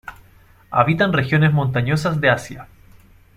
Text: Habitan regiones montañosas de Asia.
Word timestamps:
Habitan 0.71 1.13
regiones 1.13 1.53
montañosas 1.53 2.19
de 2.19 2.31
Asia. 2.31 2.67